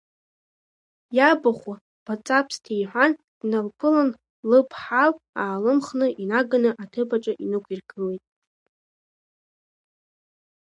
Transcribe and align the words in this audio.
Иабахәа, 1.17 1.73
баҵаԥстеи,— 2.05 2.81
иҳәан 2.81 3.11
дналԥылан, 3.39 4.09
лыԥҳал 4.49 5.11
аалымхны 5.41 6.07
инаганы 6.21 6.71
аҭыԥаҿы 6.83 7.33
инықәиргылеит. 7.43 8.23